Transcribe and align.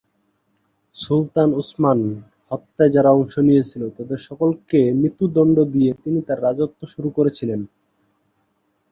সুলতান 0.95 1.49
Osman 1.53 1.99
হত্যায় 2.51 2.93
যারা 2.95 3.09
অংশ 3.11 3.33
নিয়েছিল 3.39 3.83
তাদের 3.97 4.19
সকলকে 4.27 4.79
মৃত্যুদণ্ড 4.93 5.57
দিয়ে 5.73 5.91
তিনি 6.03 6.19
তাঁর 6.27 6.43
রাজত্ব 6.43 6.81
শুরু 6.93 7.09
করেছিলেন। 7.17 7.61